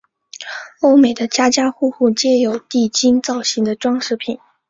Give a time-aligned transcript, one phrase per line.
[0.79, 4.39] 欧美的家家户户皆有地精造型的装饰品。